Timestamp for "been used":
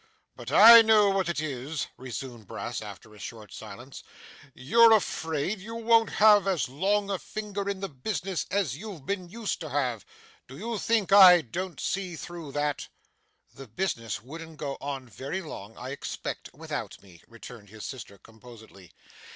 9.05-9.59